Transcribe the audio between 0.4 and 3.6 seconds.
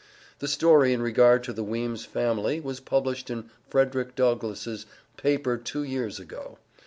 story in regard to the Weems' family was published in